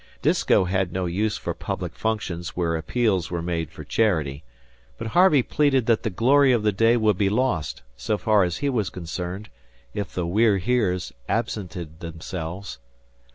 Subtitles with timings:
[0.23, 4.43] Disko had no use for public functions where appeals were made for charity,
[4.97, 8.57] but Harvey pleaded that the glory of the day would be lost, so far as
[8.57, 9.47] he was concerned,
[9.93, 12.79] if the We're Heres absented themselves.